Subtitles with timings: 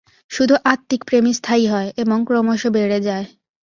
[0.31, 3.25] শুধু আত্মিক প্রেমই স্থায়ী হয়, এবং ক্রমশ বেড়ে যায়।